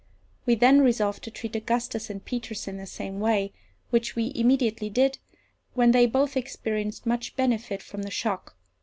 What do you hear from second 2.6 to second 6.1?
in the same way, which we immediately did, when they